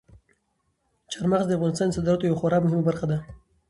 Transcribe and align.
چار 1.11 1.25
مغز 1.31 1.45
د 1.47 1.51
افغانستان 1.57 1.87
د 1.89 1.93
صادراتو 1.95 2.27
یوه 2.29 2.39
خورا 2.39 2.57
مهمه 2.65 2.83
برخه 2.89 3.05
ده. 3.11 3.17